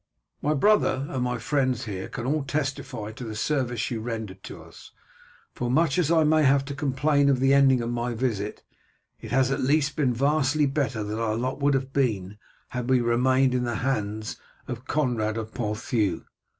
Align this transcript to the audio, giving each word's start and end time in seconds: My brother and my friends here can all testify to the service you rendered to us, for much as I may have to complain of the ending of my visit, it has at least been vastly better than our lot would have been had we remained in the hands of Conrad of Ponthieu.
My 0.41 0.55
brother 0.55 1.05
and 1.11 1.21
my 1.21 1.37
friends 1.37 1.85
here 1.85 2.09
can 2.09 2.25
all 2.25 2.43
testify 2.43 3.11
to 3.11 3.23
the 3.23 3.35
service 3.35 3.91
you 3.91 4.01
rendered 4.01 4.41
to 4.45 4.63
us, 4.63 4.89
for 5.53 5.69
much 5.69 5.99
as 5.99 6.09
I 6.11 6.23
may 6.23 6.41
have 6.41 6.65
to 6.65 6.73
complain 6.73 7.29
of 7.29 7.39
the 7.39 7.53
ending 7.53 7.81
of 7.83 7.91
my 7.91 8.15
visit, 8.15 8.63
it 9.19 9.29
has 9.29 9.51
at 9.51 9.61
least 9.61 9.95
been 9.95 10.11
vastly 10.11 10.65
better 10.65 11.03
than 11.03 11.19
our 11.19 11.35
lot 11.35 11.59
would 11.59 11.75
have 11.75 11.93
been 11.93 12.39
had 12.69 12.89
we 12.89 12.99
remained 12.99 13.53
in 13.53 13.63
the 13.63 13.75
hands 13.85 14.37
of 14.67 14.85
Conrad 14.87 15.37
of 15.37 15.53
Ponthieu. 15.53 16.25